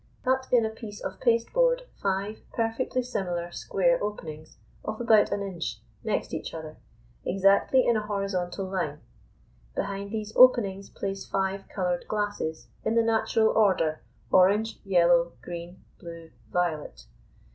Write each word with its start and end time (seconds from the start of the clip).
Cut 0.23 0.47
in 0.51 0.65
a 0.65 0.71
piece 0.71 0.99
of 0.99 1.19
pasteboard 1.19 1.83
five 2.01 2.41
perfectly 2.53 3.03
similar 3.03 3.51
square 3.51 4.03
openings 4.03 4.57
of 4.83 4.99
about 4.99 5.29
an 5.31 5.43
inch, 5.43 5.79
next 6.03 6.33
each 6.33 6.55
other, 6.55 6.77
exactly 7.23 7.85
in 7.85 7.95
a 7.95 8.07
horizontal 8.07 8.65
line: 8.65 9.01
behind 9.75 10.09
these 10.09 10.35
openings 10.35 10.89
place 10.89 11.23
five 11.29 11.67
coloured 11.69 12.07
glasses 12.07 12.65
in 12.83 12.95
the 12.95 13.03
natural 13.03 13.49
order, 13.49 14.01
orange, 14.31 14.79
yellow, 14.83 15.33
green, 15.43 15.83
blue, 15.99 16.31
violet. 16.51 17.05